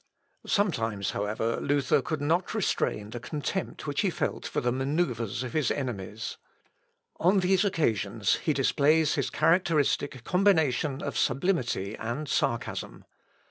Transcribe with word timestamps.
"Sometimes, 0.63 1.11
however, 1.11 1.57
Luther 1.61 2.01
could 2.01 2.21
not 2.21 2.55
restrain 2.55 3.11
the 3.11 3.19
contempt 3.19 3.85
which 3.85 4.01
he 4.01 4.09
felt 4.09 4.47
for 4.47 4.59
the 4.59 4.71
manœuvres 4.71 5.43
of 5.43 5.53
his 5.53 5.69
enemies. 5.69 6.37
On 7.17 7.39
these 7.41 7.63
occasions 7.63 8.37
he 8.37 8.51
displays 8.51 9.13
his 9.13 9.29
characteristic 9.29 10.23
combination 10.23 11.03
of 11.03 11.19
sublimity 11.19 11.95
and 11.97 12.27
sarcasm. 12.27 13.05